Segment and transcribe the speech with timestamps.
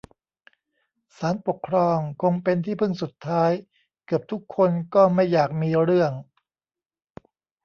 [1.17, 3.51] ศาลปกครองคงเป็นที่พึ่งสุดท้าย
[4.05, 6.11] เกือบทุกคนก็ไม่อยากมีเรื่อง